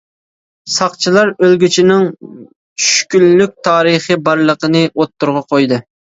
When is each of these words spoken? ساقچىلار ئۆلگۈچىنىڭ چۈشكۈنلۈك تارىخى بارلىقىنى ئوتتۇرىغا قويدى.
ساقچىلار 0.75 1.29
ئۆلگۈچىنىڭ 1.33 2.07
چۈشكۈنلۈك 2.39 3.55
تارىخى 3.69 4.19
بارلىقىنى 4.31 4.85
ئوتتۇرىغا 4.91 5.47
قويدى. 5.55 5.81